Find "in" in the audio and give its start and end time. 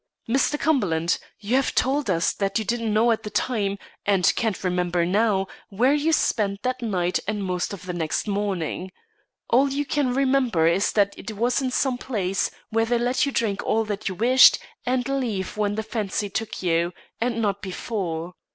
11.61-11.69